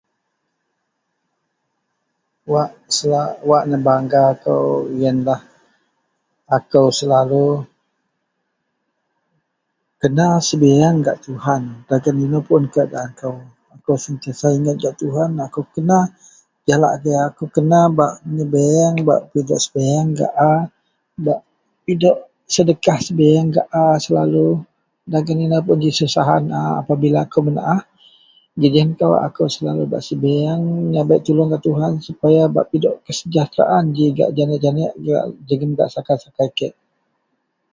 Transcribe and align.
wak 2.53 2.71
sua 2.97 3.21
wak 3.49 3.63
nebangga 3.71 4.25
kou 4.43 4.63
ienlah 5.03 5.41
akou 6.57 6.87
selalu 6.99 7.47
kena 10.01 10.27
sebieng 10.47 10.95
gak 11.05 11.17
Tuhan 11.27 11.61
dagen 11.89 12.23
inou 12.25 12.43
pun 12.49 12.63
keadaan 12.73 13.11
kou, 13.21 13.37
akou 13.75 13.95
sentiasa 14.05 14.47
ingat 14.57 14.75
gak 14.83 14.95
Tuhan, 15.01 15.31
akou 15.45 15.63
kena, 15.75 15.99
jalak 16.67 16.93
agei 16.97 17.17
akou 17.29 17.47
kena 17.55 17.79
bak 17.99 18.13
meyebieng 18.31 18.95
bak 19.09 19.21
pidok 19.31 19.61
sebieng 19.65 20.05
gak 20.19 20.33
a, 20.51 20.53
bak 21.25 21.39
pidok 21.85 22.17
sedekah 22.53 22.97
sebieng 23.07 23.45
gak 23.55 23.67
a 23.81 24.01
selalu 24.05 24.47
dagen 25.13 25.43
inou 25.45 25.61
pun 25.65 25.77
ji 25.83 25.89
susahan 25.99 26.43
a 26.49 26.61
pabila 26.87 27.19
akou 27.29 27.43
menaah 27.47 27.81
gejien 28.61 28.91
kawa 28.99 29.17
akou 29.27 29.45
selalu 29.55 29.83
bak 29.93 30.01
sebieng 30.09 30.61
meyabek 30.89 31.21
tulung 31.25 31.49
gak 31.53 31.61
Tuhan 31.67 31.93
supaya 32.07 32.41
bak 32.55 32.65
pidok 32.73 32.95
kesejahteraan 33.05 33.85
ji 33.95 34.05
gak 34.17 34.31
janek-jenek 34.37 34.91
wa 35.05 35.21
jegum 35.47 35.71
gak 35.79 35.89
sakai-sakai 35.95 36.49
kek 36.57 36.73